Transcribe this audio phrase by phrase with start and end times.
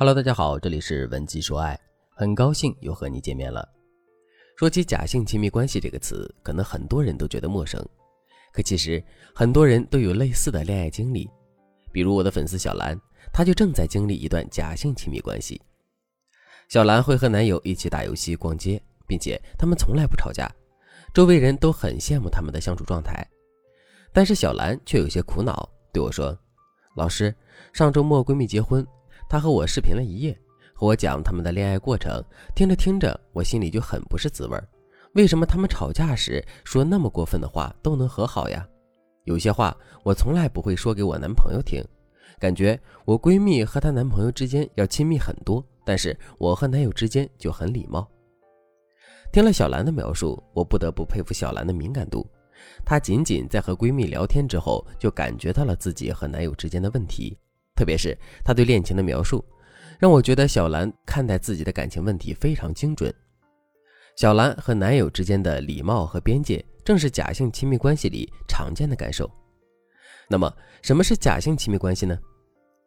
[0.00, 1.76] Hello，大家好，这里是文姬说爱，
[2.14, 3.68] 很高兴又和你见面了。
[4.56, 7.84] 说起假性亲密关系这个词，可能很多人都觉得陌生，
[8.52, 9.02] 可其实
[9.34, 11.28] 很多人都有类似的恋爱经历。
[11.90, 12.96] 比如我的粉丝小兰，
[13.32, 15.60] 她就正在经历一段假性亲密关系。
[16.68, 20.48] 小兰会和男友一起打游戏、逛街，并且他们从来不吵架，
[21.12, 23.28] 周围人都很羡慕他们的相处状态。
[24.12, 26.38] 但是小兰却有些苦恼，对我说
[26.94, 27.34] ：“老师，
[27.72, 28.86] 上周末闺蜜结婚。”
[29.26, 30.38] 她和我视频了一夜，
[30.74, 32.22] 和我讲他们的恋爱过程。
[32.54, 34.68] 听着听着，我心里就很不是滋味儿
[35.14, 38.66] 为什么他们吵架时说那么过分的话都能和好呀？
[39.24, 41.82] 有些话我从来不会说给我男朋友听，
[42.38, 48.06] 感觉我闺蜜和她男朋友之间要亲密很多，但是我和男友之间就很礼貌。
[49.30, 52.26] 听了小兰的描述，我不得不佩服小兰的敏感度。
[52.84, 57.36] 她仅仅在和闺蜜聊天之后，就感觉到了自己和男友之间的问题。
[57.78, 59.44] 特别是他对恋情的描述，
[60.00, 63.14] 让我觉得小兰看待自己的感情问题非常精准。
[64.16, 69.30] 小兰和男友之间的礼貌和边界，正是假性亲密关系里常见的感受。
[70.28, 72.18] 那么，什么是假性亲密关系呢？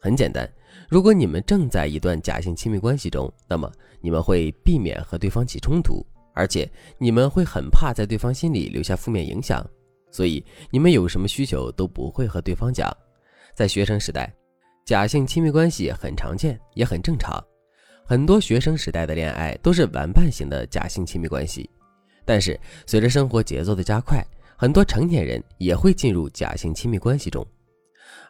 [0.00, 0.48] 很简单，
[0.88, 3.68] 如果你们正在一段假性亲密关系中，那么
[4.00, 9.68] 你们会避免和对方起冲突，而且你们会很怕在对方心里留下负面影响，
[10.12, 12.88] 所以你们有什么需求都不会和对方讲。
[13.52, 14.32] 在学生时代。
[14.86, 17.44] 假性亲密关系很常见，也很正常。
[18.04, 21.68] 很多学生时代的恋爱都是玩伴型的假性亲密关系。
[22.24, 24.24] 但是，随着生活节奏的加快，
[24.56, 27.44] 很多成年人也会进入假性亲密关系中。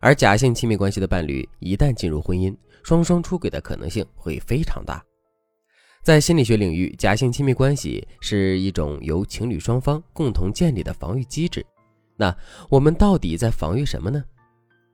[0.01, 5.05] 而假性亲密关系的伴侣一旦进入婚姻，双双出轨的可能性会非常大。
[6.03, 11.63] 在心理学领域，假性亲密关系是一种由情侣双方共同建立的防御机制。
[12.17, 12.35] 那
[12.71, 14.25] 我们到底在防御什么呢？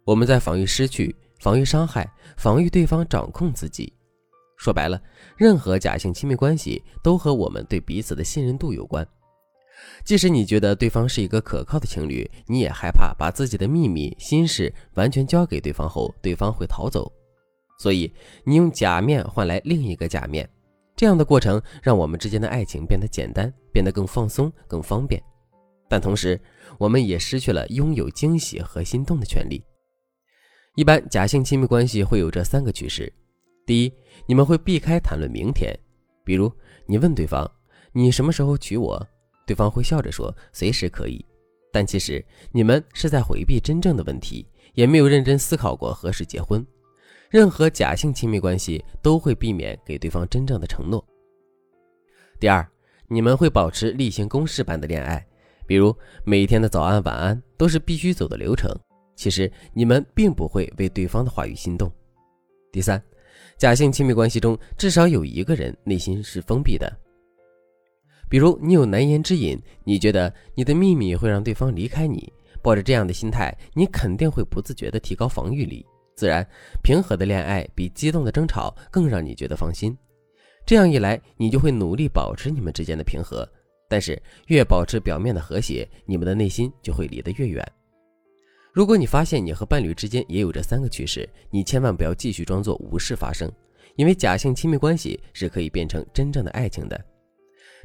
[0.03, 1.15] 我们在防御失去。
[1.43, 3.93] 防御伤害，防御对方掌控自己。
[4.57, 5.03] 说白了，
[5.37, 9.05] 任何假性亲密关系都和我们对彼此的信任度有关。
[10.05, 17.11] 即使你觉得对方是一个可靠的情侣，你也害怕把自己的秘密、心事完全交给对方后，对方会逃走。
[17.77, 18.15] 所以，
[18.45, 20.49] 你用假面换来另一个假面，
[20.95, 25.21] 这样的过程让我们之间的爱情变得简单，变得更放松、更方便。
[25.89, 26.41] 但同时，
[26.79, 29.61] 我们也失去了拥有惊喜和心动的权利。
[30.75, 33.13] 一般假性亲密关系会有这三个趋势：
[33.67, 33.93] 第一，
[34.25, 35.71] 你们会避开谈论明天，
[36.25, 36.51] 比如
[36.87, 37.51] 你问对方
[37.93, 39.07] 你什么时候娶我，
[39.47, 41.23] 对方会笑着说随时可以，
[41.71, 46.67] 但其实你们是在回避真正的问题，也没有认真思考过何时结婚。
[47.29, 51.07] 任何假性亲密关系都会避免给对方真正的承诺。
[52.41, 52.67] 第二，
[53.09, 55.23] 你们会保持例行公事般的恋爱，
[55.67, 55.95] 比如
[56.25, 58.75] 每天的早安晚安都是必须走的流程。
[59.15, 61.91] 其实你们并不会为对方的话语心动。
[62.73, 63.03] 第三，
[63.59, 66.91] 假性亲密关系中至少有一个人内心是封闭的。
[68.29, 75.85] 比如你有难言之隐，你觉得你的秘密会让对方离开你，抱着这样的心态，你肯定会不自觉地提高防御力。
[76.15, 76.47] 自然，
[76.83, 79.97] 平和的恋爱比激动的争吵更让你觉得放心。
[80.65, 83.47] 这样一来，你就会努力保持你们之间的平和。
[83.89, 87.63] 但是越保持表面的和谐，你们的内心就会离得越远。
[88.73, 93.53] 如果你发现你和伴侣之间也有这三个趋势，你千万不要继续装作无事发生，
[93.97, 96.99] 因为假性亲密关系是可以变成真正的爱情的，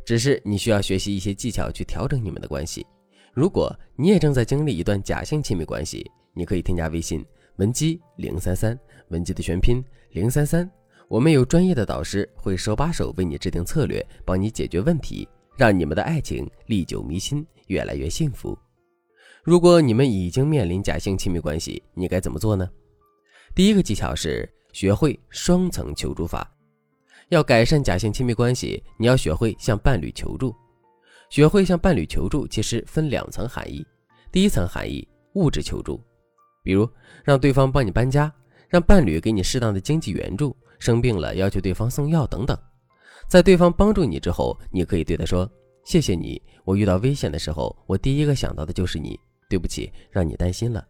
[0.05, 2.87] 只是你需要学习一些技巧去调整你们的关系。
[3.33, 7.23] 如果你也正在经历一段假性亲密关系，你可以添加微信
[7.57, 10.69] 文姬零三三，文姬的全拼零三三，
[11.09, 15.27] 我们有专业的导师会手把手为你制定策略，帮你解决问题，
[15.57, 18.57] 让你们的爱情历久弥新，越来越幸福。
[19.47, 22.69] 如果你们已经面临假性亲密关系，你该怎么做呢？
[23.55, 26.53] 第一个技巧是学会双层求助法。
[27.29, 30.53] 要改善假性亲密关系，你要学会向伴侣求助。
[31.29, 33.87] 学会向伴侣求助，其实分两层含义。
[34.33, 36.03] 第一层含义，物质求助，
[36.61, 36.85] 比如
[37.23, 38.29] 让对方帮你搬家，
[38.67, 42.57] 让伴侣给你适当的经济援助，生病了要求对方送药等等。
[43.29, 45.49] 在对方帮助你之后，你可以对他说
[45.87, 49.17] ：“谢谢你，我遇到危险的时候，我第一个想到的就是你。”
[49.49, 50.85] 对不起，让你担心了。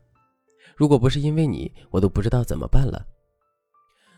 [0.75, 3.05] 如果不是因为你，我都不知道怎么办了。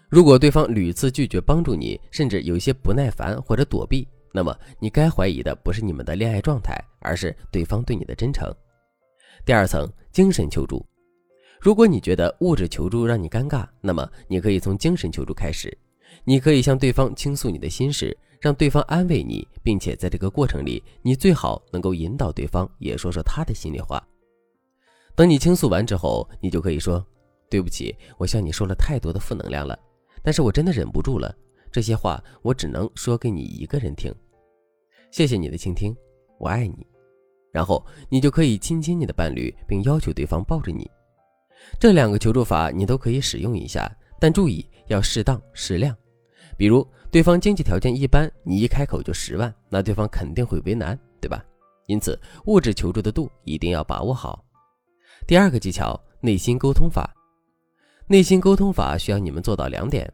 [0.10, 8.52] 如果对方屡次拒绝帮助你，甚至有一些不耐烦或者躲避，那么你该怀疑的不是你们的恋爱状态，而是对方对你的真诚。
[9.46, 10.86] 第二层，精神求助。
[11.62, 15.78] 如果你觉得物质求助让你尴尬，那么你可以从精神求助开始。
[16.24, 24.02] 你可以向对方倾诉你的心事，让对方安慰你，并且在这个过程里，你最好能够引导对方也说说他的心里话。
[25.20, 27.06] 等你倾诉完之后，你就可以说
[27.52, 29.78] ：“对不起，我向你说了太多的负能量了。
[30.24, 31.36] 但是我真的忍不住了。
[31.70, 34.16] 这些话我只能说给你一个人听。
[35.12, 35.94] 谢谢你的倾听，
[36.38, 36.88] 我爱你。
[37.52, 40.90] 然后你就可以亲亲你的伴侣，并要求对方抱着你。
[41.78, 45.94] 这两个求助法你都可以使用一下，但注意要适当适量。
[46.56, 51.44] 比如对方经济条件一般，你一开口就十万，那对方肯定会为难，对吧？
[51.88, 54.46] 因此物质求助的度一定要把握好。
[55.30, 57.08] 第二个技巧，内心沟通法。
[58.08, 60.12] 内心沟通法需要你们做到两点：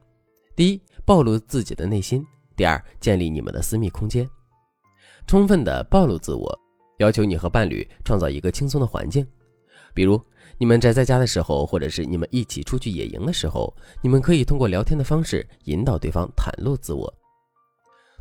[0.58, 2.22] 第一，暴露自己的内心；
[2.54, 4.30] 第二，建立你们的私密空间，
[5.26, 6.60] 充分的暴露自我。
[6.98, 9.26] 要求你和伴侣创造一个轻松的环境，
[9.94, 10.22] 比如
[10.58, 17.14] 你们宅在家的时候，或者是你们一起出去野营的时候，你们可以通过聊天的方式引导对方袒露自我。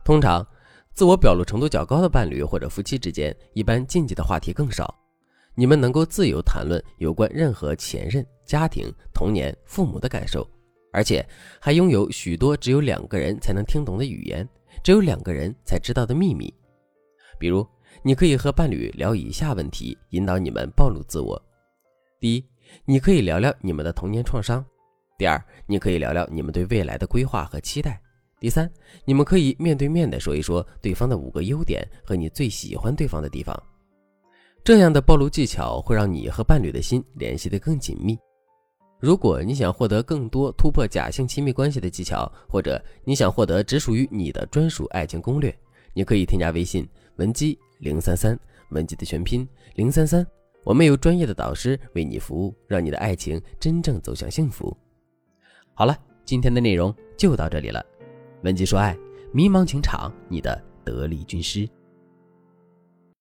[0.05, 0.47] 通常，
[0.93, 4.95] 自我表露程度较高的伴侣或者夫妻之间，一般禁忌的话题更少，
[5.55, 10.49] 你们能够自由谈论有关任何前任、家庭、童年、父母的感受，
[10.93, 11.25] 而且
[11.61, 14.49] 还拥有许多只有两个人才能听懂的语言，
[14.83, 16.53] 只有两个人才知道的秘密，
[17.39, 17.67] 比如。
[18.03, 21.41] 你可以和伴侣聊以下问题，引导你们暴露自我：
[22.21, 22.45] 第一，
[22.85, 24.63] 你可以聊聊你们的童年创伤；
[25.17, 27.93] 第二，你可以聊聊你们对未来的规划和期待；
[28.41, 28.71] 第三，
[29.07, 33.57] 你们可以面对面的说一说对方的五个优点和你最喜欢对方的地方。
[34.65, 38.19] 这样的暴露技巧会让你和伴侣的心联系得更紧密。
[38.99, 45.55] 如果你想获得更多突破假性亲密关系的技巧，或者你想获得只属于你的专属爱情攻略，
[45.93, 47.59] 你可以添加微信文姬。
[47.81, 48.39] 零三三，
[48.71, 50.27] 文姬的全拼零三三，
[50.63, 54.75] 我们有专业的导师为你服务，让你的爱情真正走向幸福。
[55.75, 55.95] 好了，
[56.25, 57.85] 今天的内容就到这里了。
[58.45, 58.97] 文姬说爱，
[59.31, 61.69] 迷茫情场，你的得力军师。